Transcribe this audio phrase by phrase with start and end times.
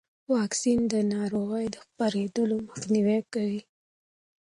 [0.33, 3.61] واکسن د ناروغۍ د خپرېدو مخنیوی کوي.